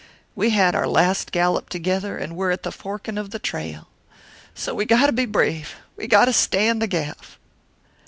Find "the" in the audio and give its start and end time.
2.63-2.71, 6.81-6.87